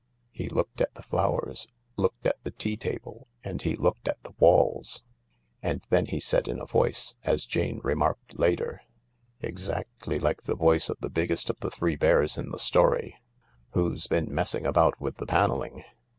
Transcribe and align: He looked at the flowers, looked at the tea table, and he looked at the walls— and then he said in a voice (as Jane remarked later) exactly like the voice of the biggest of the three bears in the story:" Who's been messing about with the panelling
He 0.31 0.49
looked 0.49 0.81
at 0.81 0.95
the 0.95 1.03
flowers, 1.03 1.67
looked 1.95 2.25
at 2.25 2.43
the 2.43 2.49
tea 2.49 2.75
table, 2.75 3.27
and 3.43 3.61
he 3.61 3.75
looked 3.75 4.07
at 4.07 4.17
the 4.23 4.33
walls— 4.39 5.03
and 5.61 5.85
then 5.91 6.07
he 6.07 6.19
said 6.19 6.47
in 6.47 6.59
a 6.59 6.65
voice 6.65 7.13
(as 7.23 7.45
Jane 7.45 7.79
remarked 7.83 8.39
later) 8.39 8.81
exactly 9.41 10.17
like 10.17 10.41
the 10.41 10.55
voice 10.55 10.89
of 10.89 10.97
the 11.01 11.09
biggest 11.11 11.51
of 11.51 11.59
the 11.59 11.69
three 11.69 11.95
bears 11.97 12.35
in 12.35 12.49
the 12.49 12.57
story:" 12.57 13.19
Who's 13.73 14.07
been 14.07 14.33
messing 14.33 14.65
about 14.65 14.99
with 14.99 15.17
the 15.17 15.27
panelling 15.27 15.83